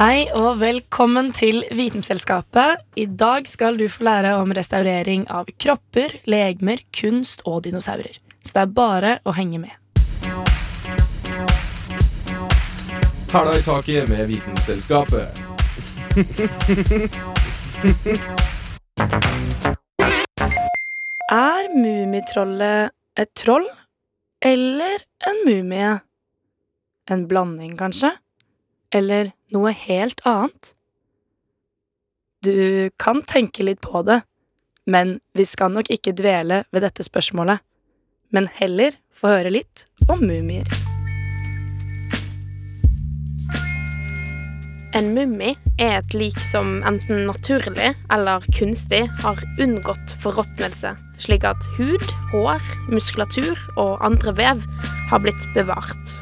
[0.00, 2.80] Hei og velkommen til Vitenselskapet.
[2.96, 8.16] I dag skal du få lære om restaurering av kropper, legemer, kunst og dinosaurer.
[8.40, 9.76] Så det er bare å henge med.
[13.28, 15.28] Hæla i taket med Vitenselskapet.
[21.28, 23.68] Er Mummitrollet et troll
[24.40, 25.92] eller en mumie?
[27.12, 28.16] En blanding, kanskje?
[28.90, 30.74] Eller noe helt annet?
[32.42, 34.22] Du kan tenke litt på det,
[34.90, 37.60] men vi skal nok ikke dvele ved dette spørsmålet,
[38.34, 40.66] men heller få høre litt om mumier.
[44.98, 51.70] En mummi er et lik som enten naturlig eller kunstig har unngått forråtnelse, slik at
[51.78, 52.02] hud,
[52.34, 52.58] hår,
[52.90, 54.66] muskulatur og andre vev
[55.12, 56.18] har blitt bevart.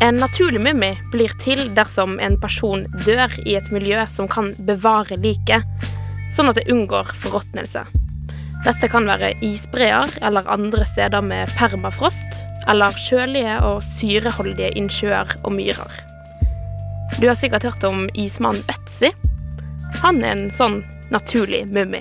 [0.00, 5.18] En naturlig mummi blir til dersom en person dør i et miljø som kan bevare
[5.20, 5.66] liket,
[6.32, 7.84] sånn at det unngår forråtnelse.
[8.62, 15.52] Dette kan være isbreer eller andre steder med permafrost, eller kjølige og syreholdige innsjøer og
[15.58, 16.00] myrer.
[17.18, 19.12] Du har sikkert hørt om ismannen Øtzi.
[20.00, 20.80] Han er en sånn
[21.12, 22.00] naturlig mummi.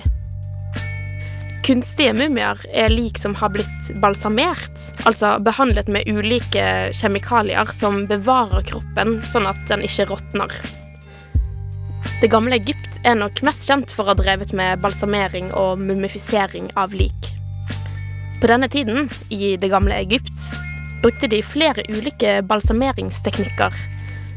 [1.61, 6.63] Kunstige mumier er lik som har blitt balsamert, altså behandlet med ulike
[6.97, 10.55] kjemikalier som bevarer kroppen sånn at den ikke råtner.
[12.21, 16.71] Det gamle Egypt er nok mest kjent for å ha drevet med balsamering og mumifisering
[16.81, 17.29] av lik.
[18.41, 20.33] På denne tiden, i det gamle Egypt,
[21.05, 23.77] brukte de flere ulike balsameringsteknikker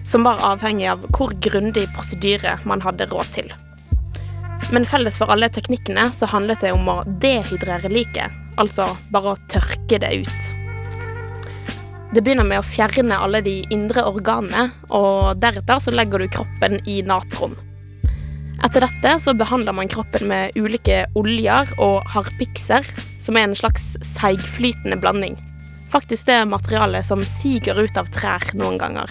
[0.04, 3.54] som var avhengig av hvor grundig prosedyre man hadde råd til.
[4.74, 9.42] Men felles for alle teknikkene så handlet det om å dehydrere liket, altså bare å
[9.52, 10.48] tørke det ut.
[12.14, 16.80] Det begynner med å fjerne alle de indre organene, og deretter så legger du kroppen
[16.90, 17.54] i natron.
[18.66, 22.86] Etter dette så behandler man kroppen med ulike oljer og harpikser,
[23.22, 25.36] som er en slags seigflytende blanding.
[25.94, 29.10] Faktisk det materialet som siger ut av trær noen ganger.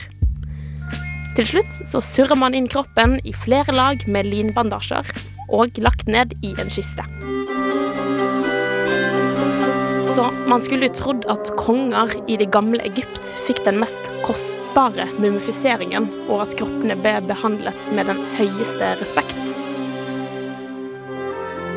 [1.38, 6.36] Til slutt så surrer man inn kroppen i flere lag med linbandasjer og lagt ned
[6.42, 7.06] i en kiste.
[10.14, 15.08] Så man skulle jo trodd at konger i det gamle Egypt fikk den mest kostbare
[15.18, 19.54] mumifiseringen, og at kroppene ble behandlet med den høyeste respekt.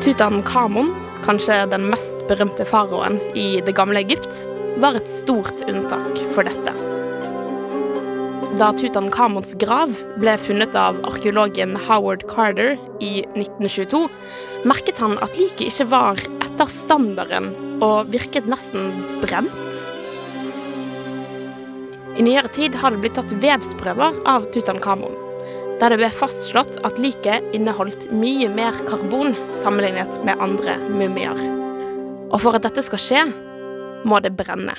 [0.05, 0.93] Tutankhamon,
[1.25, 4.45] kanskje den mest berømte faraoen i det gamle Egypt,
[4.77, 6.86] var et stort unntak for dette.
[8.57, 12.71] Da Tutankhamons grav ble funnet av arkeologen Howard Carter
[13.05, 13.99] i 1922,
[14.65, 17.51] merket han at liket ikke var etter standarden
[17.85, 18.89] og virket nesten
[19.21, 19.83] brent.
[22.17, 25.13] I nyere tid har det blitt tatt vevsprøver av Tutankhamon,
[25.77, 31.37] der det ble fastslått at liket inneholdt mye mer karbon sammenlignet med andre mumier.
[32.33, 33.27] Og for at dette skal skje,
[34.01, 34.73] må det brenne.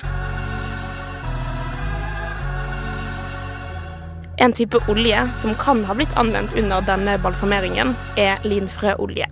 [4.39, 9.27] En type olje som kan ha blitt anvendt under denne balsameringen, er linfrøolje.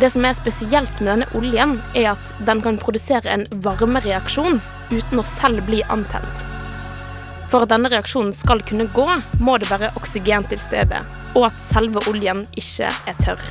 [0.00, 4.60] Det som er spesielt med denne oljen, er at den kan produsere en varmereaksjon
[4.90, 6.44] uten å selv bli antent.
[7.48, 9.06] For at denne reaksjonen skal kunne gå,
[9.40, 11.00] må det være oksygen til stede,
[11.32, 13.48] og at selve oljen ikke er tørr.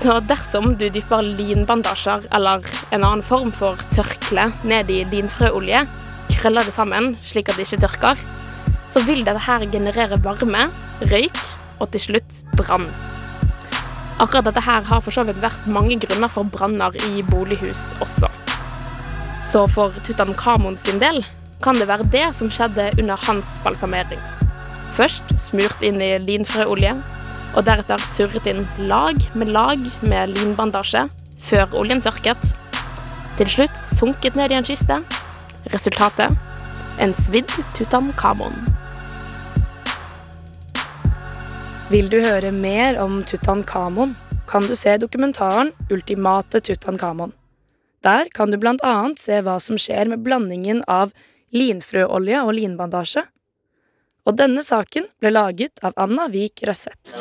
[0.00, 5.84] Så dersom du dypper linbandasjer eller en annen form for tørkle ned i linfrøolje,
[6.38, 8.28] krøller det sammen slik at det ikke tørker,
[8.88, 10.68] så vil dette her generere varme,
[11.12, 11.40] røyk
[11.78, 12.86] og til slutt brann.
[14.18, 18.30] Akkurat dette her har for så vidt vært mange grunner for branner i bolighus også.
[19.46, 21.22] Så for Tutankhamon sin del
[21.62, 24.20] kan det være det som skjedde under hans balsamering.
[24.98, 26.96] Først smurt inn i linfrøolje,
[27.56, 31.06] og deretter surret inn lag med lag med linbandasje
[31.48, 32.50] før oljen tørket.
[33.38, 35.00] Til slutt sunket ned i en kiste.
[35.72, 36.34] Resultatet
[36.98, 38.54] en svidd Tutankhamon.
[41.90, 44.16] Vil du høre mer om Tutankhamon,
[44.48, 47.32] kan du se dokumentaren Ultimate Tutankhamon.
[48.04, 51.12] Der kan du blant annet se hva som skjer med blandingen av
[51.54, 53.24] linfrøolje og linbandasje.
[54.28, 57.16] Og denne saken ble laget av Anna Vik Røsseth.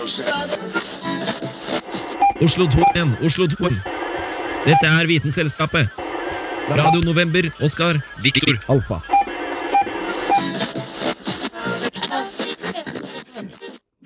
[2.43, 3.71] Oslo 2 igjen, Oslo 2.
[4.67, 6.03] Dette er Vitenselskapet.
[6.67, 8.59] Radio November, Oskar, Viktor.
[8.67, 8.99] Alfa.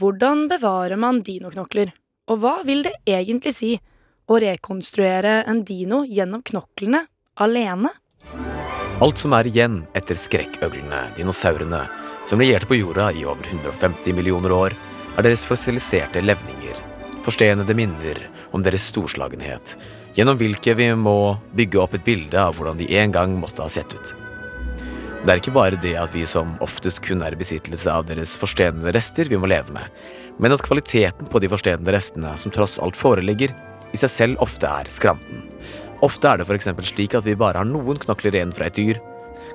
[0.01, 1.92] Hvordan bevarer man dinoknokler?
[2.33, 3.75] Og hva vil det egentlig si
[4.25, 7.03] å rekonstruere en dino gjennom knoklene
[7.45, 7.92] alene?
[9.01, 11.83] Alt som er igjen etter skrekkøglene, dinosaurene,
[12.25, 14.77] som regjerte på jorda i over 150 millioner år,
[15.18, 16.81] er deres fossiliserte levninger,
[17.21, 18.24] forstenede minner
[18.56, 19.75] om deres storslagenhet,
[20.18, 23.69] gjennom hvilke vi må bygge opp et bilde av hvordan de en gang måtte ha
[23.69, 24.15] sett ut.
[25.22, 28.32] Det er ikke bare det at vi som oftest kun er i besittelse av deres
[28.42, 29.86] forstenede rester vi må leve med,
[30.42, 33.54] men at kvaliteten på de forstenede restene som tross alt foreligger,
[33.94, 35.44] i seg selv ofte er skranten.
[36.02, 36.72] Ofte er det f.eks.
[36.90, 38.98] slik at vi bare har noen knokler igjen fra et dyr,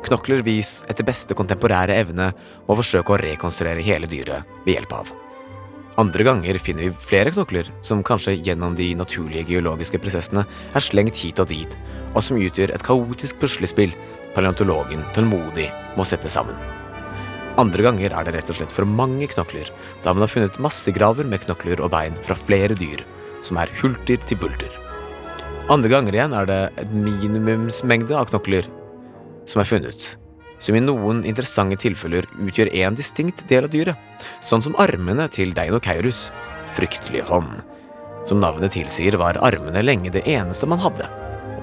[0.07, 2.31] knokler vi etter beste kontemporære evne
[2.69, 5.11] må forsøke å rekonstruere hele dyret ved hjelp av.
[5.99, 11.19] Andre ganger finner vi flere knokler som kanskje gjennom de naturlige geologiske prosessene er slengt
[11.19, 11.75] hit og dit,
[12.15, 13.97] og som utgjør et kaotisk puslespill
[14.37, 16.57] paleontologen tålmodig må sette sammen.
[17.57, 19.71] Andre ganger er det rett og slett for mange knokler,
[20.05, 23.01] da man har funnet massegraver med knokler og bein fra flere dyr,
[23.41, 24.73] som er hulter til bulter.
[25.73, 28.69] Andre ganger igjen er det et minimumsmengde av knokler
[29.49, 30.05] som er funnet,
[30.61, 33.97] som i noen interessante tilfeller utgjør en distinkt del av dyret,
[34.45, 36.27] sånn som armene til Deinocaurus,
[36.77, 37.65] fryktelig hånd.
[38.27, 41.09] Som navnet tilsier, var armene lenge det eneste man hadde,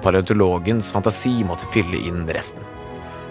[0.04, 2.62] paleontologens fantasi måtte fylle inn resten.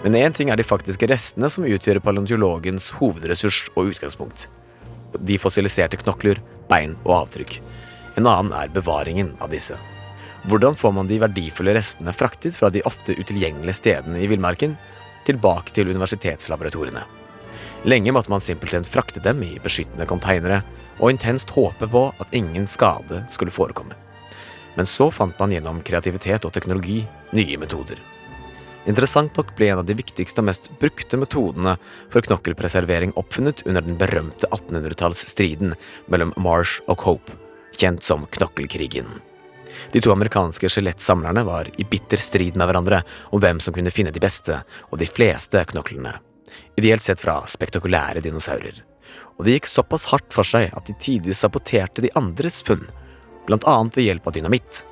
[0.03, 4.49] Men én ting er de faktiske restene som utgjør paleontologens hovedressurs og utgangspunkt.
[5.15, 7.59] De fossiliserte knokler, bein og avtrykk.
[8.19, 9.77] En annen er bevaringen av disse.
[10.49, 14.75] Hvordan får man de verdifulle restene fraktet fra de ofte utilgjengelige stedene i villmarken
[15.23, 17.05] tilbake til universitetslaboratoriene?
[17.87, 20.61] Lenge måtte man simpelthen frakte dem i beskyttende konteinere
[20.99, 24.02] og intenst håpe på at ingen skade skulle forekomme.
[24.75, 27.03] Men så fant man gjennom kreativitet og teknologi
[27.35, 27.99] nye metoder.
[28.89, 31.77] Interessant nok ble en av de viktigste og mest brukte metodene
[32.11, 35.77] for knokkelpreservering oppfunnet under den berømte 1800-tallsstriden
[36.11, 37.37] mellom Marsh og Cope,
[37.79, 39.07] kjent som knokkelkrigen.
[39.91, 44.13] De to amerikanske skjelettsamlerne var i bitter strid med hverandre om hvem som kunne finne
[44.13, 44.59] de beste
[44.89, 46.17] og de fleste knoklene,
[46.77, 48.83] ideelt sett fra spektakulære dinosaurer.
[49.37, 52.83] Og det gikk såpass hardt for seg at de tidvis saboterte de andres funn,
[53.51, 54.85] annet ved hjelp av dynamitt.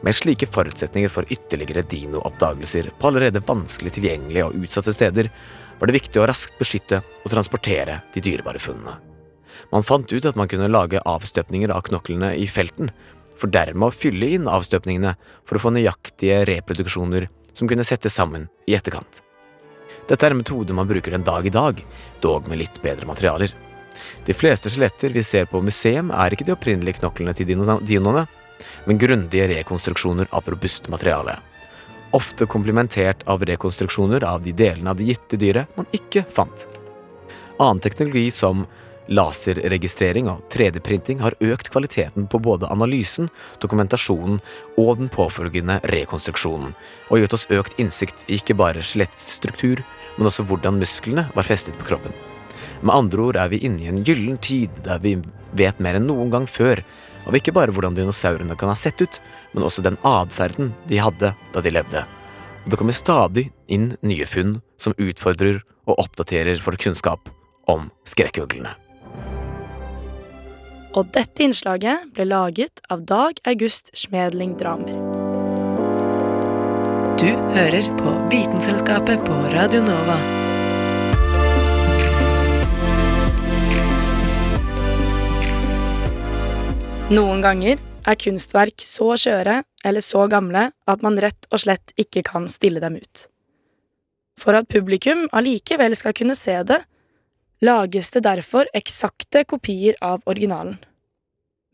[0.00, 5.30] Med slike forutsetninger for ytterligere dino-oppdagelser på allerede vanskelig tilgjengelige og utsatte steder,
[5.78, 8.98] var det viktig å raskt beskytte og transportere de dyrebare funnene.
[9.72, 12.90] Man fant ut at man kunne lage avstøpninger av knoklene i felten,
[13.36, 15.14] for dermed å fylle inn avstøpningene
[15.48, 19.22] for å få nøyaktige reproduksjoner som kunne settes sammen i etterkant.
[20.08, 21.80] Dette er en metode man bruker en dag i dag,
[22.20, 23.52] dog med litt bedre materialer.
[24.26, 28.26] De fleste skjeletter vi ser på museum, er ikke de opprinnelige knoklene til dinoene,
[28.86, 31.38] men grundige rekonstruksjoner av robust materiale.
[32.16, 36.66] Ofte komplementert av rekonstruksjoner av de delene av det gitte dyret man ikke fant.
[37.60, 38.64] Annen teknologi som
[39.10, 43.28] laserregistrering og 3D-printing har økt kvaliteten på både analysen,
[43.62, 44.38] dokumentasjonen
[44.78, 46.74] og den påfølgende rekonstruksjonen,
[47.10, 49.84] og gitt oss økt innsikt i ikke bare skjelettstruktur,
[50.16, 52.29] men også hvordan musklene var festet på kroppen.
[52.80, 55.18] Med andre ord er vi inne i en gyllen tid der vi
[55.56, 56.80] vet mer enn noen gang før
[57.28, 59.20] av ikke bare hvordan dinosaurene kan ha sett ut,
[59.52, 62.04] men også den atferden de hadde da de levde.
[62.64, 67.28] Og det kommer stadig inn nye funn som utfordrer og oppdaterer vår kunnskap
[67.68, 68.72] om skrekkuglene.
[70.96, 74.96] Og dette innslaget ble laget av Dag August Schmedling Dramer.
[77.20, 80.39] Du hører på Vitenselskapet på Radio Nova.
[87.10, 92.22] Noen ganger er kunstverk så skjøre eller så gamle at man rett og slett ikke
[92.28, 93.24] kan stille dem ut.
[94.38, 96.78] For at publikum allikevel skal kunne se det,
[97.66, 100.78] lages det derfor eksakte kopier av originalen.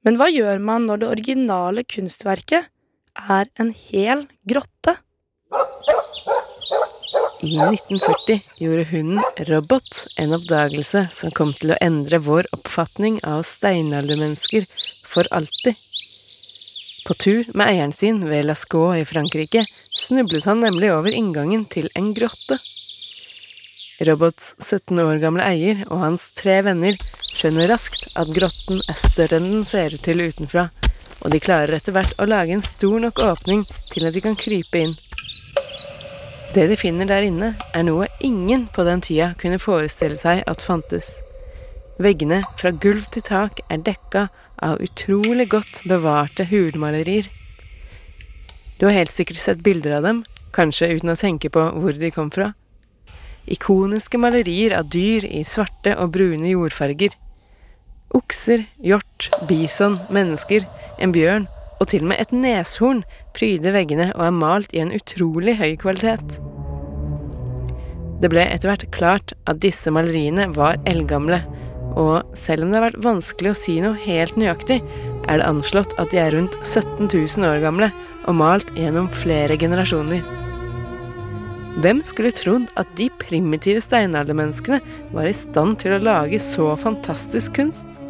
[0.08, 2.72] Men hva gjør man når det originale kunstverket
[3.28, 4.96] er en hel grotte?
[7.42, 13.42] I 1940 gjorde hunden Robot en oppdagelse som kom til å endre vår oppfatning av
[13.44, 14.64] steinaldermennesker
[15.10, 15.76] for alltid.
[17.04, 21.90] På tur med eieren sin ved Lascaux i Frankrike snublet han nemlig over inngangen til
[21.94, 22.56] en grotte.
[24.08, 26.96] Robots 17 år gamle eier og hans tre venner
[27.36, 30.70] skjønner raskt at grotten er større enn den ser ut til utenfra,
[31.20, 34.40] og de klarer etter hvert å lage en stor nok åpning til at de kan
[34.40, 34.96] krype inn.
[36.56, 40.62] Det de finner der inne, er noe ingen på den tida kunne forestille seg at
[40.64, 41.18] fantes.
[42.00, 44.22] Veggene fra gulv til tak er dekka
[44.64, 47.28] av utrolig godt bevarte hulmalerier.
[48.80, 50.22] Du har helt sikkert sett bilder av dem,
[50.56, 52.54] kanskje uten å tenke på hvor de kom fra.
[53.44, 57.12] Ikoniske malerier av dyr i svarte og brune jordfarger.
[58.16, 60.64] Okser, hjort, bison, mennesker,
[61.04, 63.02] en bjørn og til og med et neshorn
[63.36, 66.38] pryder veggene og er malt i en utrolig høy kvalitet.
[68.22, 71.42] Det ble etter hvert klart at disse maleriene var eldgamle,
[71.96, 74.80] og selv om det har vært vanskelig å si noe helt nøyaktig,
[75.26, 77.90] er det anslått at de er rundt 17 000 år gamle
[78.26, 80.24] og malt gjennom flere generasjoner.
[81.84, 84.80] Hvem skulle trodd at de primitive steinaldermenneskene
[85.12, 88.00] var i stand til å lage så fantastisk kunst?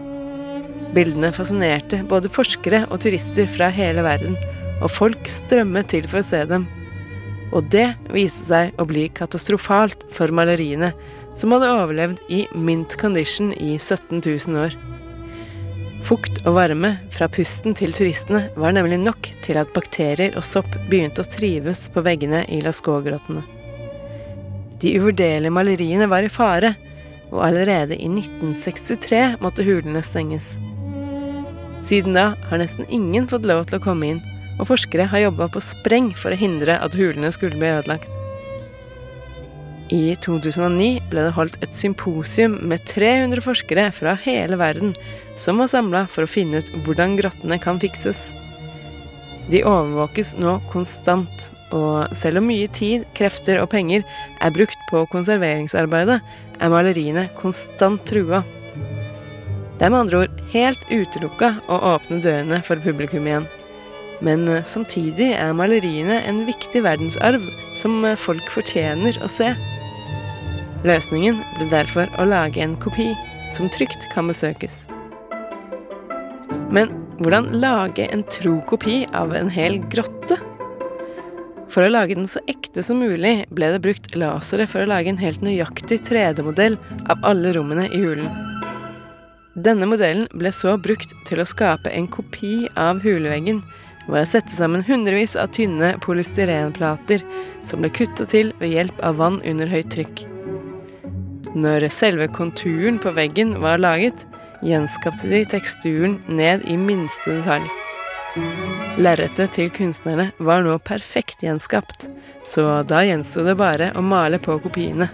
[0.94, 4.36] Bildene fascinerte både forskere og turister fra hele verden,
[4.82, 6.66] og folk strømmet til for å se dem.
[7.54, 10.92] Og det viste seg å bli katastrofalt for maleriene,
[11.36, 14.76] som hadde overlevd i mint condition i 17 000 år.
[16.06, 20.68] Fukt og varme fra pusten til turistene var nemlig nok til at bakterier og sopp
[20.90, 23.42] begynte å trives på veggene i Lascaux-grottene.
[24.80, 26.74] De uvurderlige maleriene var i fare,
[27.32, 30.54] og allerede i 1963 måtte hulene stenges.
[31.86, 34.22] Siden da har nesten ingen fått lov til å komme inn,
[34.58, 38.10] og forskere har jobba på spreng for å hindre at hulene skulle bli ødelagt.
[39.94, 44.96] I 2009 ble det holdt et symposium med 300 forskere fra hele verden
[45.38, 48.32] som var samla for å finne ut hvordan grottene kan fikses.
[49.46, 54.02] De overvåkes nå konstant, og selv om mye tid, krefter og penger
[54.42, 56.18] er brukt på konserveringsarbeidet,
[56.58, 58.42] er maleriene konstant trua.
[59.76, 63.48] Det er med andre ord helt utelukka å åpne dørene for publikum igjen.
[64.24, 67.44] Men eh, samtidig er maleriene en viktig verdensarv
[67.76, 69.50] som eh, folk fortjener å se.
[70.88, 73.10] Løsningen ble derfor å lage en kopi
[73.52, 74.86] som trygt kan besøkes.
[76.72, 76.88] Men
[77.20, 80.40] hvordan lage en tro kopi av en hel grotte?
[81.68, 85.12] For å lage den så ekte som mulig ble det brukt lasere for å lage
[85.12, 86.80] en helt nøyaktig 3D-modell
[87.12, 88.55] av alle rommene i hulen.
[89.56, 93.62] Denne modellen ble så brukt til å skape en kopi av huleveggen
[94.06, 97.24] ved å sette sammen hundrevis av tynne polystyrenplater
[97.64, 100.26] som ble kutta til ved hjelp av vann under høyt trykk.
[101.56, 104.26] Når selve konturen på veggen var laget,
[104.60, 107.64] gjenskapte de teksturen ned i minste detalj.
[109.00, 112.10] Lerretet til kunstnerne var nå perfekt gjenskapt,
[112.44, 115.08] så da gjensto det bare å male på kopiene.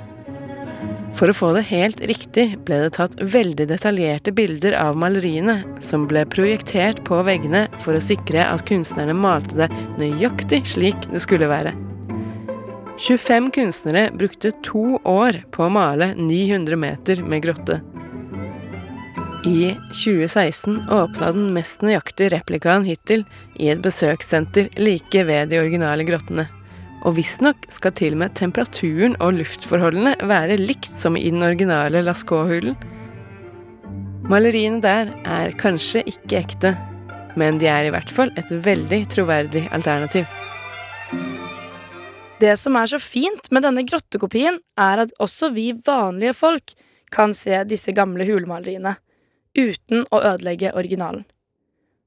[1.19, 6.09] For å få det helt riktig ble det tatt veldig detaljerte bilder av maleriene, som
[6.11, 11.50] ble projektert på veggene for å sikre at kunstnerne malte det nøyaktig slik det skulle
[11.52, 11.75] være.
[13.02, 17.81] 25 kunstnere brukte to år på å male 900 meter med grotte.
[19.45, 23.25] I 2016 åpna den mest nøyaktige replikaen hittil
[23.59, 26.47] i et besøkssenter like ved de originale grottene.
[27.02, 32.04] Og visstnok skal til og med temperaturen og luftforholdene være likt som i den originale
[32.06, 32.76] Lascaux-hulen.
[34.30, 36.76] Maleriene der er kanskje ikke ekte,
[37.35, 40.30] men de er i hvert fall et veldig troverdig alternativ.
[42.42, 46.75] Det som er så fint med denne grottekopien, er at også vi vanlige folk
[47.12, 48.97] kan se disse gamle hulemaleriene
[49.59, 51.26] uten å ødelegge originalen.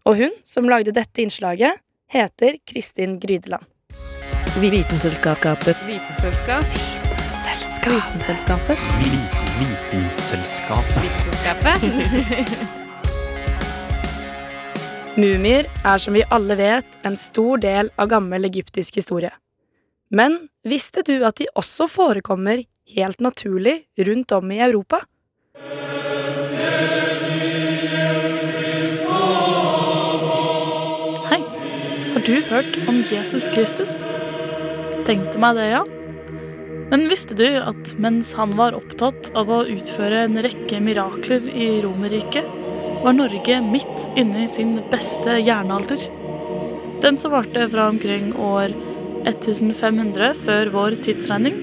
[0.05, 3.65] Og hun som lagde dette innslaget, heter Kristin Grydeland.
[4.59, 5.77] Vitenselskapet.
[5.87, 6.63] Vitenselskap.
[7.83, 8.77] Vitenselskapet.
[9.59, 11.03] Vitenselskapet.
[15.17, 19.35] Mumier er som vi alle vet en stor del av gammel egyptisk historie.
[20.07, 22.63] Men visste du at de også forekommer
[22.95, 25.03] helt naturlig rundt om i Europa?
[31.27, 31.43] Hei,
[32.13, 33.99] har du hørt om Jesus Kristus?
[35.05, 35.83] Tenkte meg det, ja.
[36.89, 41.75] Men visste du at mens han var opptatt av å utføre en rekke mirakler i
[41.85, 42.47] Romerriket,
[43.05, 46.01] var Norge midt inne i sin beste jernalder?
[47.03, 48.73] Den som varte fra omkring år
[49.29, 51.59] 1500 før vår tidsregning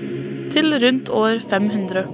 [0.54, 2.04] til rundt år 500.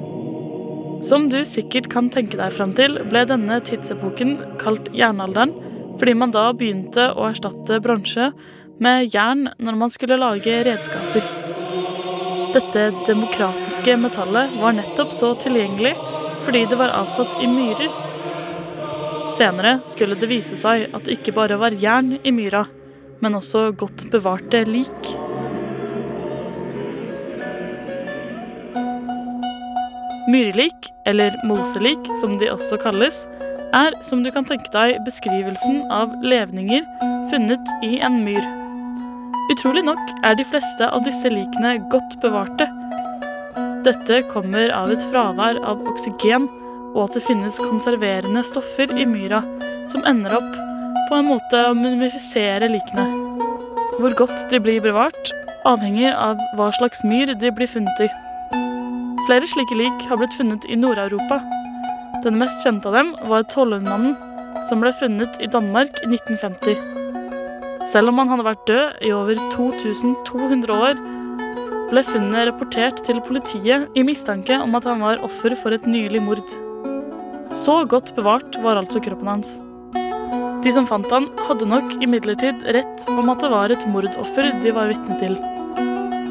[1.05, 5.53] Som du sikkert kan tenke deg fram til, ble denne tidsepoken kalt jernalderen
[5.99, 8.31] fordi man da begynte å erstatte bronse
[8.83, 11.25] med jern når man skulle lage redskaper.
[12.55, 15.95] Dette demokratiske metallet var nettopp så tilgjengelig
[16.47, 17.91] fordi det var avsatt i myrer.
[19.37, 22.65] Senere skulle det vise seg at det ikke bare var jern i myra,
[23.21, 25.11] men også godt bevarte lik.
[30.29, 33.27] Myrlik, eller moselik som de også kalles,
[33.77, 36.85] er, som du kan tenke deg, beskrivelsen av levninger
[37.33, 38.58] funnet i en myr.
[39.49, 42.67] Utrolig nok er de fleste av disse likene godt bevarte.
[43.87, 46.45] Dette kommer av et fravær av oksygen,
[46.93, 49.41] og at det finnes konserverende stoffer i myra
[49.89, 50.53] som ender opp
[51.09, 53.07] på en måte å mumifisere likene.
[53.97, 55.33] Hvor godt de blir bevart,
[55.65, 58.11] avhenger av hva slags myr de blir funnet i.
[59.25, 61.41] Flere slike lik har blitt funnet i Nord-Europa.
[62.25, 64.17] Den mest kjente av dem var Tollundmannen,
[64.69, 66.98] som ble funnet i Danmark i 1950.
[67.89, 70.99] Selv om han hadde vært død i over 2200 år,
[71.89, 76.21] ble funnet rapportert til politiet i mistanke om at han var offer for et nylig
[76.21, 76.45] mord.
[77.57, 79.55] Så godt bevart var altså kroppen hans.
[80.65, 84.75] De som fant han, hadde nok imidlertid rett om at det var et mordoffer de
[84.77, 85.39] var vitne til.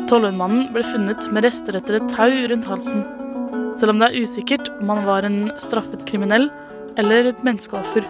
[0.08, 3.02] Tollundmannen ble funnet med rester etter et tau rundt halsen,
[3.80, 6.52] selv om det er usikkert om han var en straffet kriminell
[7.02, 8.06] eller et menneskeoffer.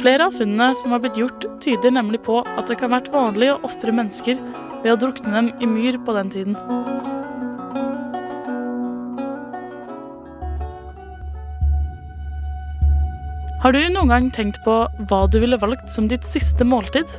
[0.00, 3.50] Flere av funnene som har blitt gjort, tyder nemlig på at det kan vært vanlig
[3.52, 4.38] å ofre mennesker
[4.80, 6.54] ved å drukne dem i myr på den tiden.
[13.60, 14.74] Har du noen gang tenkt på
[15.10, 17.12] hva du ville valgt som ditt siste måltid?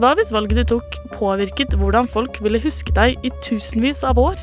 [0.00, 4.40] Hva hvis valget du tok, påvirket hvordan folk ville huske deg i tusenvis av år?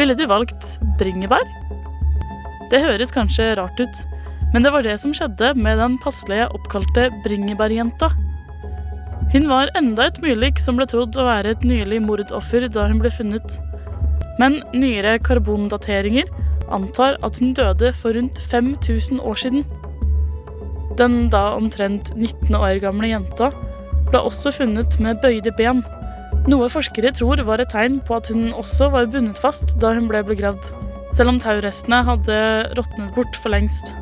[0.00, 1.44] Ville du valgt bringebær?
[2.72, 4.00] Det høres kanskje rart ut,
[4.52, 8.10] men det var det som skjedde med den passelige oppkalte bringebærjenta.
[9.30, 12.98] Hun var enda et myrlik som ble trodd å være et nylig mordoffer da hun
[13.02, 13.60] ble funnet.
[14.42, 16.26] Men nyere karbondateringer
[16.74, 19.64] antar at hun døde for rundt 5000 år siden.
[20.98, 23.52] Den da omtrent 19 år gamle jenta
[24.10, 25.84] ble også funnet med bøyde ben,
[26.50, 30.08] noe forskere tror var et tegn på at hun også var bundet fast da hun
[30.10, 30.72] ble begravd,
[31.14, 32.38] selv om taurestene hadde
[32.78, 33.94] råtnet bort for lengst.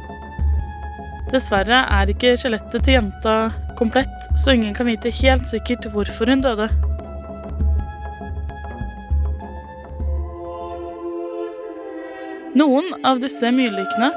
[1.29, 3.35] Dessverre er ikke skjelettet til jenta
[3.77, 6.71] komplett, så ingen kan vite helt sikkert hvorfor hun døde.
[12.57, 14.09] Noen av disse myrlikene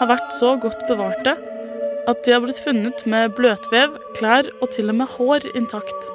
[0.00, 1.36] har vært så godt bevarte
[2.10, 6.10] at de har blitt funnet med bløtvev, klær og til og med hår intakt.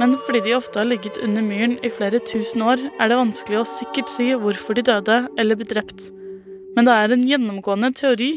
[0.00, 3.60] Men fordi de ofte har ligget under myren i flere tusen år, er det vanskelig
[3.62, 6.10] å sikkert si hvorfor de døde eller ble drept.
[6.76, 8.32] Men det er en gjennomgående teori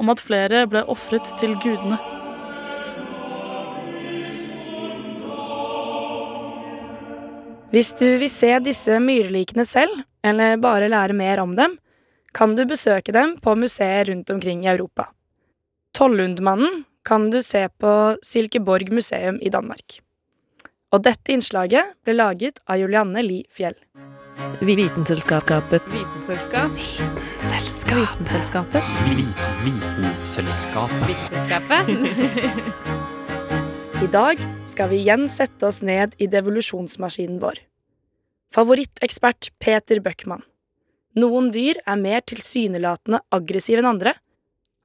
[0.00, 1.98] om at flere ble ofret til gudene.
[7.74, 11.74] Hvis du vil se disse myrlikene selv, eller bare lære mer om dem,
[12.34, 15.08] kan du besøke dem på museer rundt omkring i Europa.
[15.94, 19.98] Tollundmannen kan du se på Silkeborg museum i Danmark.
[20.94, 23.74] Og dette innslaget ble laget av Julianne Li Fjell.
[24.60, 25.82] Vitenselskapet.
[25.92, 26.70] Vitenselskap.
[26.74, 28.82] Vitenselskapet.
[29.64, 31.08] Vitenselskapet.
[31.08, 31.88] Vitenselskapet.
[34.02, 37.54] I dag skal vi igjen sette oss ned i devolusjonsmaskinen vår.
[38.54, 40.42] Favorittekspert Peter Bøckmann.
[41.18, 44.12] Noen dyr er mer tilsynelatende aggressive enn andre,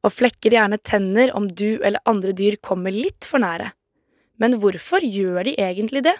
[0.05, 3.71] og flekker gjerne tenner om du eller andre dyr kommer litt for nære.
[4.39, 6.15] Men hvorfor gjør de egentlig det?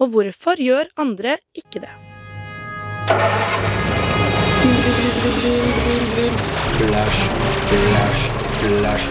[0.00, 1.92] Og hvorfor gjør andre ikke det?
[6.78, 7.20] Flash,
[7.68, 8.22] flash,
[8.60, 9.06] flash.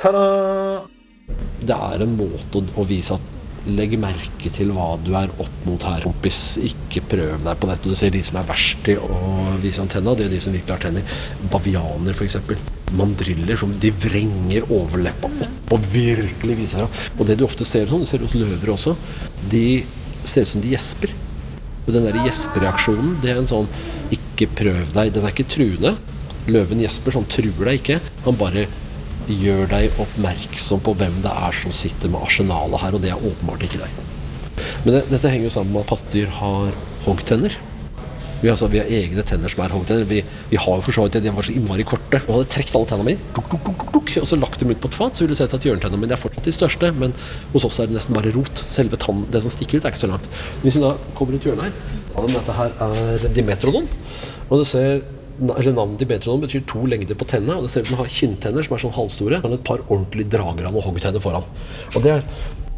[0.00, 0.86] Ta-da!
[1.60, 3.20] Det er en måte å, vise at
[3.68, 6.56] Legg merke til hva du er opp mot her, kompis.
[6.64, 7.92] Ikke prøv deg på dette.
[7.92, 10.78] Du ser de som er verst til å vise antenna, det er de som virkelig
[10.78, 11.18] har tenner.
[11.52, 12.79] Bavianer, f.eks.
[12.98, 17.00] Mandriller som de vrenger overleppa opp og virkelig viser seg.
[17.16, 18.96] Og det du ofte ser sånn, du ser hos løver også,
[19.52, 19.82] de
[20.26, 21.14] ser ut som de gjesper.
[21.86, 23.70] Og den der gjespereaksjonen, det er en sånn
[24.14, 25.12] ikke prøv deg.
[25.14, 25.94] Den er ikke truende.
[26.50, 27.98] Løven gjesper, så han truer deg ikke.
[28.26, 28.66] Han bare
[29.30, 33.26] gjør deg oppmerksom på hvem det er som sitter med arsenalet her, og det er
[33.30, 33.98] åpenbart ikke deg.
[34.84, 36.72] Men det, dette henger jo sammen med at pattedyr har
[37.06, 37.56] hoggtenner.
[38.40, 40.06] Vi, altså, vi har egne tenner som er hoggtenner.
[40.08, 42.22] Vi, vi har jo for så vidt de var så innmari korte.
[42.24, 45.24] Og hadde trukket alle tennene mine, og så lagt dem ut på et fat, så
[45.24, 47.14] ville du sett at hjørnetennene mine er fortsatt de største, men
[47.52, 48.64] hos oss er det nesten bare rot.
[48.66, 50.26] Selve tannen, det som stikker ut, er ikke så langt.
[50.64, 53.88] Hvis vi da kommer i hjørnet her, og dette her er dimetrodon,
[54.48, 55.02] og du ser
[55.40, 57.56] eller Navnet Dimetrodon betyr to lengder på tennene.
[57.56, 59.38] og Det ser ut som den har kinntenner som er sånn halvstore.
[59.40, 61.46] Og et par ordentlige drager av noen hoggtenner foran.
[61.94, 62.26] Og Det er,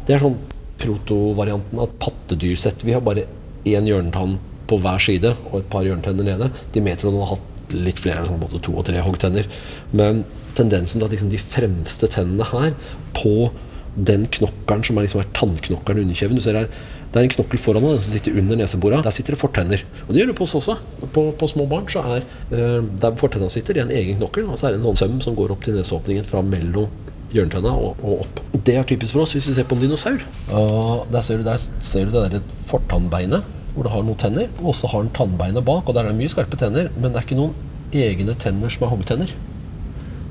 [0.07, 0.37] det er sånn
[0.79, 2.85] protovarianten av et pattedyrsett.
[2.87, 3.25] Vi har bare
[3.67, 4.37] én hjørnetann
[4.73, 6.49] på hver side og et par hjørnetenner nede.
[6.73, 9.47] Dimetron har hatt litt flere, sånn både to og tre hoggtenner.
[9.95, 10.23] Men
[10.57, 12.73] tendensen til at liksom, de fremste tennene her,
[13.13, 13.51] på
[13.93, 16.69] den knokkelen som er, liksom, er tannknokkelen under kjeven du ser her,
[17.13, 19.03] Det er en knokkel foran den som sitter under nesebora.
[19.05, 19.83] Der sitter det fortenner.
[20.07, 20.79] Og det gjør det på oss også.
[21.13, 24.47] På, på små barn så er eh, der fortenna sitter, det er en egen knokkel,
[24.49, 26.89] og så er det en sånn søm som går opp til neseåpningen fra mellom
[27.33, 28.41] hjørnetenna og, og opp.
[28.65, 30.25] Det er typisk for oss hvis vi ser på en dinosaur.
[30.57, 34.51] Og der ser du, der ser du det der fortannbeinet hvor det har noen tenner,
[34.61, 37.19] og så har den tannbeinet bak, og der er det mye skarpe tenner, men det
[37.19, 37.55] er ikke noen
[37.93, 39.33] egne tenner som er hoggtenner.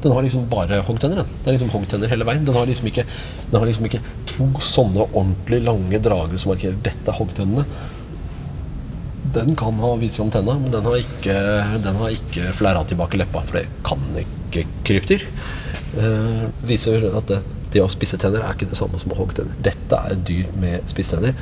[0.02, 1.16] Den har liksom bare hoggtenner.
[1.22, 1.26] den.
[1.42, 2.44] Det er liksom hoggtenner hele veien.
[2.44, 3.05] Den har liksom ikke,
[3.50, 7.66] den har liksom ikke to sånne ordentlig lange drager som markerer dette er hoggtennene.
[9.33, 11.37] Den kan ha viser om tenna, men den har ikke,
[11.85, 15.24] den ikke flæra tilbake leppa, for det kan ikke krypdyr.
[16.02, 17.38] Eh, viser at det,
[17.72, 19.55] det å spisse tenner er ikke det samme som å hogge tenner.
[19.62, 21.38] Dette er dyr med spisstenner.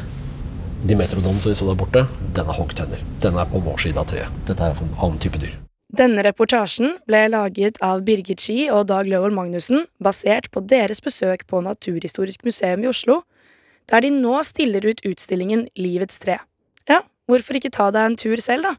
[0.82, 3.00] Dimetrodon som vi så der borte, den har hoggtenner.
[3.20, 4.28] Den er på vår side av treet.
[4.48, 5.52] Dette er en annen type dyr.
[5.92, 11.44] Denne reportasjen ble laget av Birgit Ski og Dag Løvold Magnussen, basert på deres besøk
[11.50, 13.20] på Naturhistorisk museum i Oslo,
[13.90, 16.38] der de nå stiller ut utstillingen Livets tre.
[16.88, 18.78] Ja, hvorfor ikke ta deg en tur selv, da?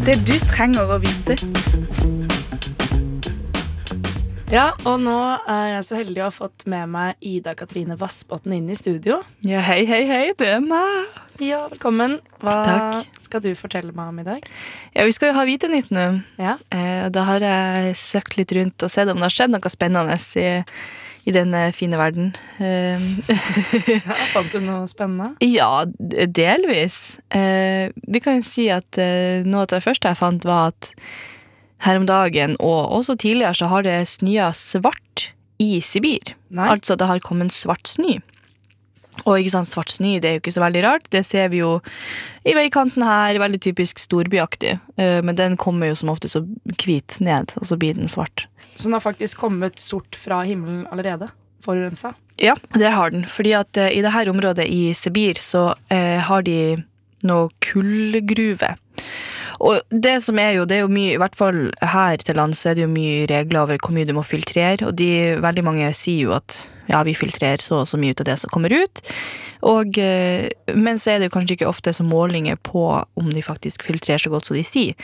[0.00, 1.34] Det du trenger å vite.
[4.50, 8.54] Ja, og nå er jeg så heldig å ha fått med meg Ida Katrine Vassbotn
[8.56, 9.20] inn i studio.
[9.46, 11.20] Ja, hei, hei, hei, det er meg.
[11.44, 12.16] Ja, velkommen.
[12.40, 13.20] Hva Takk.
[13.20, 14.48] skal du fortelle meg om i dag?
[14.96, 16.06] Ja, vi skal jo ha Vitenytt nå.
[16.40, 16.56] Ja.
[16.72, 20.16] Eh, da har jeg søkt litt rundt og sett om det har skjedd noe spennende
[20.40, 20.48] i,
[21.28, 22.30] i denne fine verden.
[22.58, 23.00] Eh,
[23.90, 25.34] Ja, fant du noe spennende?
[25.58, 27.18] ja, delvis.
[27.34, 30.92] Eh, vi kan jo si at eh, noe av det første jeg fant, var at
[31.84, 35.30] her om dagen, og også tidligere, så har det snøa svart
[35.60, 36.34] i Sibir.
[36.52, 36.66] Nei.
[36.74, 38.18] Altså det har kommet svart snø.
[39.26, 41.08] Og ikke sant, svart snø det er jo ikke så veldig rart.
[41.12, 41.74] Det ser vi jo
[42.48, 44.78] i veikanten her, veldig typisk storbyaktig.
[44.96, 46.44] Eh, Men den kommer jo som ofte så
[46.80, 48.46] hvit ned, og så blir den svart.
[48.74, 51.30] Så den har faktisk kommet sort fra himmelen allerede?
[51.64, 52.14] Forurensa?
[52.40, 53.26] Ja, det har den.
[53.28, 56.78] Fordi at eh, i dette området i Sibir så eh, har de
[57.26, 58.74] noe kullgruve.
[59.60, 61.58] Og det som er jo, det er jo mye, i hvert fall
[61.92, 64.94] her til lands er det jo mye regler over hvor mye du må filtrere, og
[64.96, 68.30] de, veldig mange sier jo at ja, vi filtrerer så og så mye ut av
[68.30, 69.02] det som kommer ut,
[69.68, 73.44] og, eh, men så er det jo kanskje ikke ofte så målinger på om de
[73.44, 74.96] faktisk filtrerer så godt som de sier.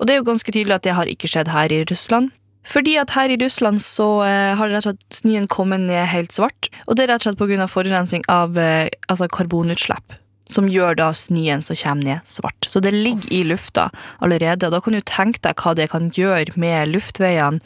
[0.00, 2.34] Og det er jo ganske tydelig at det har ikke skjedd her i Russland.
[2.70, 6.34] Fordi at her i Russland så eh, har rett og slett snøen kommet ned helt
[6.34, 10.18] svart, og det er rett og slett av forurensning av eh, altså karbonutslipp
[10.50, 12.66] som gjør da snøen som kommer ned svart.
[12.66, 14.66] Så det ligger i lufta allerede.
[14.66, 17.60] og Da kan du tenke deg hva det kan gjøre med luftveiene.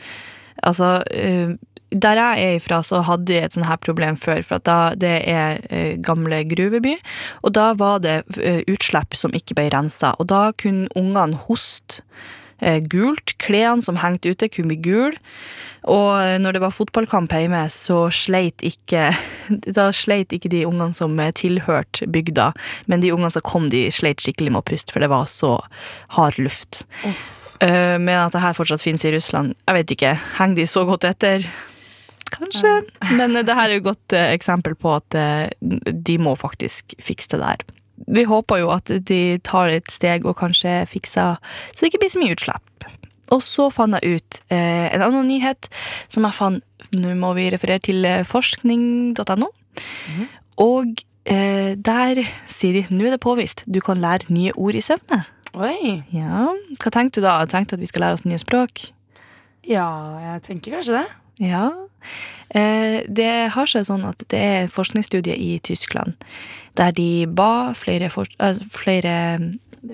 [0.63, 1.57] Altså, eh,
[1.95, 5.15] der jeg er ifra, så hadde jeg et sånt her problem før, for da, det
[5.31, 6.97] er eh, gamle gruveby,
[7.43, 12.03] og da var det eh, utslipp som ikke ble rensa, og da kunne ungene hoste
[12.91, 13.35] gult.
[13.43, 15.19] Klærne som hengte ute, kunne bli gule.
[15.85, 19.11] Og eh, når det var fotballkamp hjemme, så sleit ikke
[19.77, 22.53] Da sleit ikke de ungene som eh, tilhørte bygda,
[22.89, 25.59] men de ungene som kom, de sleit skikkelig med å puste, for det var så
[26.17, 26.87] hard luft.
[27.61, 30.17] Eh, Men at det her fortsatt finnes i Russland, jeg vet ikke.
[30.39, 31.45] Henger de så godt etter?
[32.35, 32.73] Kanskje.
[33.15, 36.35] Men eh, det her er jo et godt eh, eksempel på at eh, de må
[36.39, 37.67] faktisk fikse det der.
[38.11, 41.39] Vi håper jo at de tar et steg og kanskje fikser
[41.71, 42.89] så det ikke blir så mye utslipp.
[43.33, 45.71] Og så fant jeg ut eh, en annen nyhet
[46.13, 49.49] som jeg fant Nå må vi referere til eh, forskning.no.
[50.63, 54.85] Og eh, der sier de nå er det påvist du kan lære nye ord i
[54.85, 55.25] søvne.
[55.55, 56.05] Oi.
[56.15, 56.51] Ja,
[56.83, 57.41] Hva tenkte du da?
[57.51, 58.85] Tenkte du at vi skal lære oss nye språk?
[59.67, 59.89] Ja,
[60.23, 61.07] jeg tenker kanskje det.
[61.49, 61.71] Ja.
[62.55, 66.15] Eh, det har seg sånn at det er en forskningsstudie i Tyskland
[66.77, 69.39] der de ba flere, for, eh, flere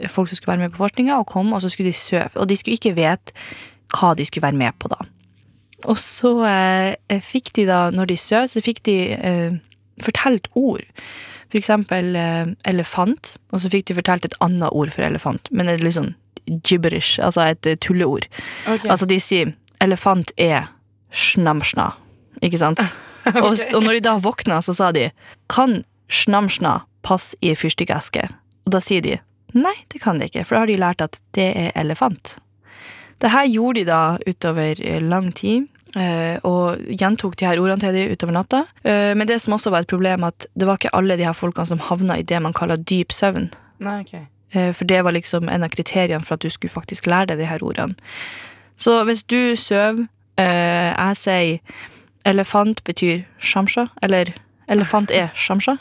[0.08, 2.30] folk som skulle være med på forskninga, og kom, og så skulle de søve.
[2.36, 3.34] Og de skulle ikke vite
[3.96, 5.00] hva de skulle være med på, da.
[5.88, 9.58] Og så eh, fikk de da, når de søv, så fikk de eh,
[10.02, 10.84] fortalt ord.
[11.50, 15.48] For eksempel eh, elefant, og så fikk de fortalt et annet ord for elefant.
[15.50, 16.14] Men det er litt sånn
[16.66, 18.28] gibberish, altså et eh, tulleord.
[18.66, 18.90] Okay.
[18.90, 20.68] Altså de sier elefant er
[21.10, 21.90] snamsna,
[22.44, 22.82] ikke sant?
[23.44, 25.08] og, og når de da våkna, så sa de
[25.50, 28.26] kan snamsna pass i fyrstikkeske?
[28.66, 29.16] Og da sier de
[29.56, 32.36] nei, det kan de ikke, for da har de lært at det er elefant.
[33.20, 35.66] Det her gjorde de da utover eh, lang tid,
[35.98, 38.60] eh, og gjentok de her ordene til de utover natta.
[38.84, 41.34] Eh, Men det som også var et problem, at det var ikke alle de her
[41.34, 43.50] folkene som havna i det man kaller dyp søvn.
[43.80, 44.14] Nei, ok.
[44.54, 47.38] Eh, For det var liksom en av kriteriene for at du skulle faktisk lære deg
[47.42, 47.94] de her ordene.
[48.78, 50.06] Så hvis du sover,
[50.40, 51.58] jeg sier
[52.24, 54.30] elefant betyr shamsha, eller
[54.72, 55.74] elefant er shamsha.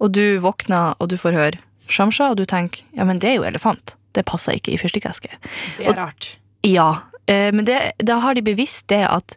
[0.00, 1.60] Og du våkner, og du får høre
[1.90, 3.96] shamsha, og du tenker ja, men det er jo elefant.
[4.16, 5.30] Det passer ikke i fyrstikkeske.
[5.78, 6.34] Det er rart.
[6.66, 9.36] Ja, eh, men det, da har de bevisst det at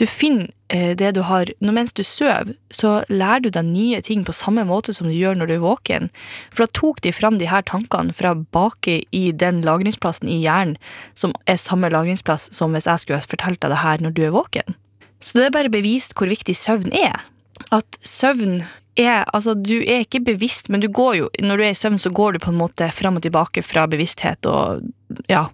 [0.00, 4.00] du finner eh, det du har Når mens du sover, så lærer du deg nye
[4.04, 6.10] ting på samme måte som du gjør når du er våken.
[6.50, 10.78] For da tok de fram de her tankene fra baki i den lagringsplassen i hjernen
[11.14, 14.36] som er samme lagringsplass som hvis jeg skulle fortalt deg det her når du er
[14.36, 14.76] våken.
[15.20, 17.20] Så det er bare bevist hvor viktig søvn er.
[17.70, 18.62] At søvn
[18.98, 21.98] er Altså, du er ikke bevisst, men du går jo Når du er i søvn,
[21.98, 24.82] så går du på en måte fram og tilbake fra bevissthet og
[25.28, 25.46] Ja.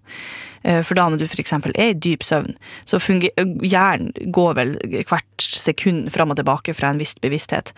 [0.65, 3.31] Eh, For da når du for eksempel er i dyp søvn, så funger
[3.63, 4.75] hjernen går vel
[5.07, 7.73] hvert sekund fram og tilbake fra en viss bevissthet.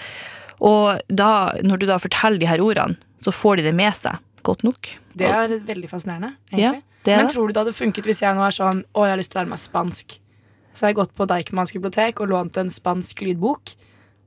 [0.61, 4.19] Og da, når du da forteller de her ordene, så får de det med seg
[4.43, 4.89] godt nok.
[5.19, 6.81] Det er veldig fascinerende, egentlig.
[6.83, 9.05] Ja, det er Men tror du det hadde funket hvis jeg nå er sånn Å,
[9.05, 10.19] jeg har lyst til å lære meg spansk.
[10.75, 13.75] Så har jeg gått på Deichmans bibliotek og lånt en spansk lydbok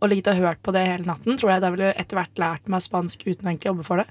[0.01, 1.37] og ligget og hørt på det hele natten.
[1.37, 4.07] Tror jeg da ville etter hvert lært meg spansk uten å egentlig jobbe for det.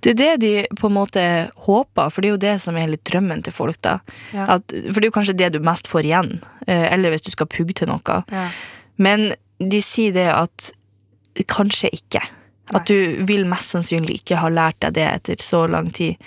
[0.00, 1.22] Det er det de på en måte
[1.66, 3.80] håper, for det er jo det som er litt drømmen til folk.
[3.82, 3.98] da.
[4.30, 4.46] Ja.
[4.56, 6.32] At, for det er jo kanskje det du mest får igjen,
[6.66, 8.22] eh, eller hvis du skal pugge til noe.
[8.30, 8.48] Ja.
[8.96, 10.70] Men de sier det at
[11.50, 12.22] kanskje ikke.
[12.74, 16.18] At du vil mest sannsynlig ikke ha lært deg det etter så lang tid.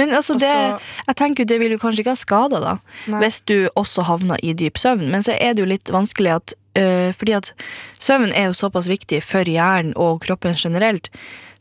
[0.00, 2.72] Men altså det, jeg tenker jo det vil jo kanskje ikke ha skada, da.
[3.12, 3.20] Nei.
[3.20, 5.10] Hvis du også havner i dyp søvn.
[5.12, 7.52] Men så er det jo litt vanskelig at Fordi at
[8.00, 11.10] søvn er jo såpass viktig for hjernen og kroppen generelt.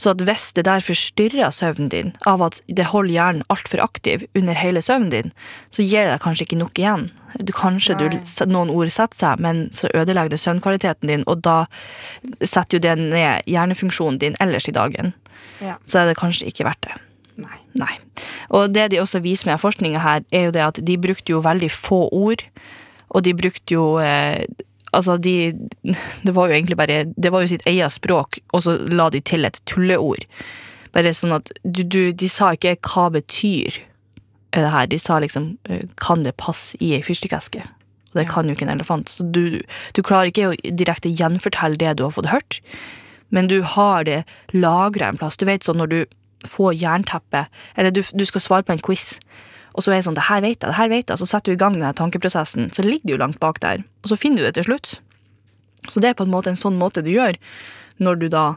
[0.02, 4.24] Så at hvis det der forstyrrer søvnen din, av at det holder hjernen altfor aktiv
[4.34, 5.34] under hele søvnen din,
[5.70, 7.04] så gir det deg kanskje ikke nok igjen.
[7.38, 8.08] Du, kanskje du,
[8.50, 11.60] noen ord setter seg, men så ødelegger det søvnkvaliteten din, og da
[12.42, 15.14] setter jo det ned hjernefunksjonen din ellers i dagen.
[15.62, 15.78] Ja.
[15.86, 16.98] Så er det kanskje ikke verdt det.
[17.46, 17.62] Nei.
[17.78, 17.94] Nei.
[18.50, 21.46] Og det de også viser med forskninga her, er jo det at de brukte jo
[21.46, 22.42] veldig få ord,
[23.14, 24.48] og de brukte jo eh,
[24.94, 25.54] Altså, de
[26.26, 29.22] Det var jo egentlig bare Det var jo sitt eget språk, og så la de
[29.22, 30.26] til et tulleord.
[30.92, 33.80] Bare sånn at du, du De sa ikke 'hva betyr'
[34.52, 37.64] det her, de sa liksom eh, 'kan det passe i ei fyrstikkeske'?
[38.12, 39.10] Og det kan jo ikke en elefant.
[39.10, 39.62] Så du,
[39.96, 42.60] du klarer ikke å direkte gjenfortelle det du har fått hørt,
[43.32, 45.38] men du har det lagra en plass.
[45.38, 46.06] Du vet sånn når du
[46.48, 47.46] får jernteppe,
[47.78, 49.16] eller du, du skal svare på en quiz,
[49.74, 51.52] og så er det sånn 'det her vet jeg', det her vet jeg, så setter
[51.52, 54.44] du i gang denne tankeprosessen, så ligger jo langt bak der, og så finner du
[54.44, 55.00] det til slutt.
[55.88, 57.38] Så det er på en måte en sånn måte du gjør
[58.00, 58.56] når du da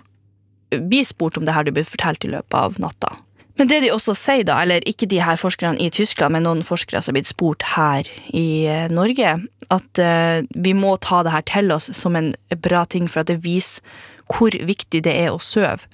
[0.70, 3.16] blir spurt om det her du blir fortalt i løpet av natta.
[3.54, 6.64] Men det de også sier, da, eller ikke de her forskerne i Tyskland, men noen
[6.66, 9.36] forskere som har blitt spurt her i eh, Norge,
[9.70, 12.32] at eh, vi må ta det her til oss som en
[12.66, 13.84] bra ting, for at det viser
[14.26, 15.86] hvor viktig det er å sove.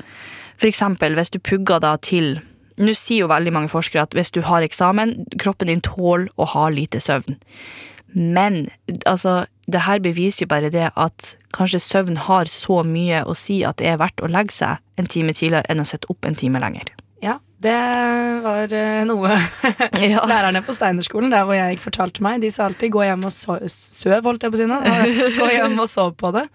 [0.61, 2.38] For eksempel hvis du pugger da til
[2.80, 6.48] Nå sier jo veldig mange forskere at hvis du har eksamen, kroppen din tåler å
[6.54, 7.36] ha lite søvn.
[8.14, 8.64] Men
[9.06, 13.60] altså, det her beviser jo bare det at kanskje søvn har så mye å si
[13.66, 16.38] at det er verdt å legge seg en time tidligere enn å sitte opp en
[16.38, 16.90] time lenger.
[17.22, 17.76] Ja, det
[18.44, 18.72] var
[19.08, 19.34] noe
[20.00, 22.40] noe lærerne på Steinerskolen, der hvor jeg gikk, fortalte meg.
[22.40, 24.80] De sa alltid 'gå hjem og so søv', holdt jeg på å si nå.
[25.36, 26.46] Gå hjem og sov på det.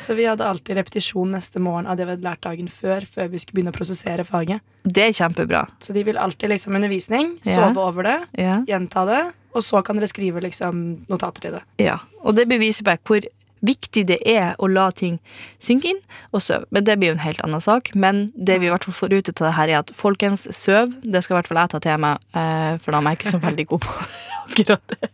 [0.00, 3.28] Så vi hadde alltid repetisjon neste morgen av det vi hadde lært dagen før, før
[3.28, 4.60] vi skulle begynne å prosessere faget.
[4.84, 5.66] Det er kjempebra.
[5.78, 7.54] Så de vil alltid liksom undervisning, Ja.
[7.68, 8.62] sove over det, Ja.
[8.64, 9.22] gjenta det,
[9.54, 11.62] og så kan dere skrive liksom notater til det.
[11.78, 13.20] Ja, og det beviser bare hvor
[13.64, 15.18] viktig det er å la ting
[15.62, 16.00] synke inn
[16.32, 16.68] og sove.
[16.74, 17.90] Men det blir jo en helt annen sak.
[17.96, 20.94] Men det vi i hvert fall får ut av det her, er at folkens, søv.
[21.02, 23.34] Det skal i hvert fall jeg ta til meg, eh, for da er jeg ikke
[23.34, 23.98] så veldig god på
[24.44, 25.12] akkurat det.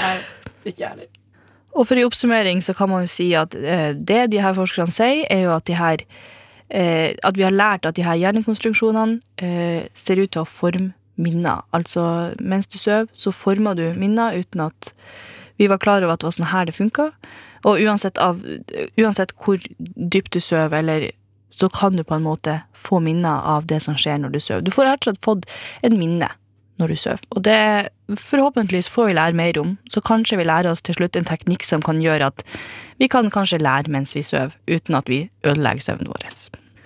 [0.00, 0.14] Nei,
[0.64, 1.10] ikke jeg heller.
[1.70, 4.94] Og for i oppsummering så kan man jo si at eh, det de her forskerne
[4.94, 6.02] sier, er jo at de her
[6.70, 9.20] eh, At vi har lært at de her hjernekonstruksjonene
[9.94, 11.64] ser ut til å forme minner.
[11.76, 14.92] Altså mens du sover, så former du minner uten at
[15.60, 17.10] vi var klar over at det var sånn her det funka.
[17.68, 18.40] Og uansett, av,
[18.96, 21.10] uansett hvor dypt du sover, eller
[21.52, 24.64] så kan du på en måte få minner av det som skjer når du sover.
[24.64, 25.48] Du får rett og slett fått
[25.84, 26.30] en minne
[26.80, 27.26] når du sover.
[27.36, 27.90] Og det
[28.22, 29.74] forhåpentligvis får vi lære mer om.
[29.92, 32.46] Så kanskje vi lærer oss til slutt en teknikk som kan gjøre at
[33.02, 36.24] vi kan kanskje lære mens vi sover, uten at vi ødelegger søvnen vår.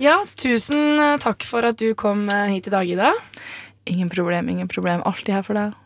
[0.03, 3.13] Ja, tusen takk for at du kom eh, hit i dag, Ida.
[3.87, 5.05] Ingen problem, ingen problem.
[5.07, 5.77] Alltid her for deg.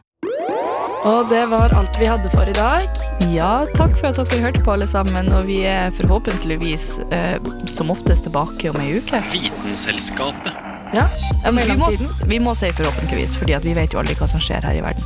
[1.07, 2.89] Og det var alt vi hadde for i dag.
[3.31, 5.31] Ja, takk for at dere hørte på, alle sammen.
[5.37, 7.37] Og vi er forhåpentligvis eh,
[7.71, 9.21] som oftest tilbake om ei uke.
[9.33, 10.53] Vitenselskapet.
[10.95, 11.05] Ja,
[11.45, 11.91] Ja, men vi, må,
[12.27, 15.05] vi må si forhåpentligvis, fordi vi vet jo aldri hva som skjer her i verden.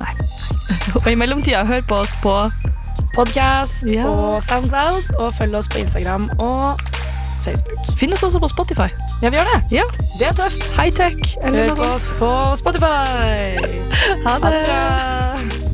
[0.00, 0.14] Nei.
[1.02, 2.34] Og i mellomtida, hør på oss på
[3.14, 4.06] Podcast Ja.
[4.08, 6.78] og Soundcloud, og følg oss på Instagram og
[7.48, 7.92] Facebook.
[8.00, 8.88] Finn oss også på Spotify.
[9.22, 9.62] Ja, vi gjør det.
[9.78, 9.86] Ja.
[10.18, 10.68] Det er tøft.
[10.78, 11.34] High-tech.
[11.44, 12.92] Hør på oss på Spotify.
[14.26, 14.60] Ha Ha det.
[14.60, 15.67] det bra.